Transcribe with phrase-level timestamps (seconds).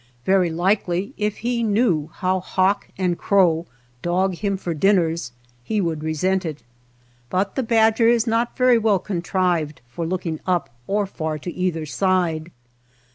[0.25, 3.67] Very likely if he knew how hawk and crow
[4.01, 5.31] dog him for dinners,
[5.63, 6.63] he would resent it.
[7.29, 11.85] But the badger is not very well contrived for looking up or far to either
[11.85, 12.49] side.